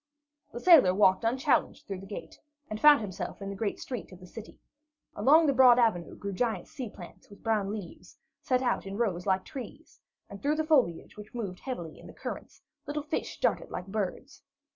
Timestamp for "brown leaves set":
7.43-8.63